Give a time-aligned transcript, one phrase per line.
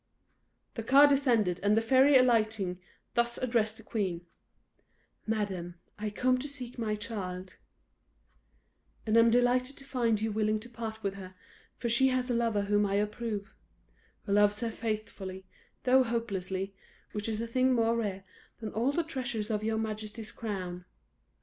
[0.73, 2.79] The car descended, and the fairy alighting
[3.13, 4.25] thus addressed the queen:
[5.27, 7.57] "Madam, I come to seek my child,
[9.05, 11.35] and am delighted to find you willing to part with her,
[11.77, 13.53] for she has a lover whom I approve;
[14.25, 15.45] who loves her faithfully,
[15.83, 16.73] though hopelessly,
[17.11, 18.23] which is a thing more rare
[18.57, 20.85] than all the treasures of your majesty's crown."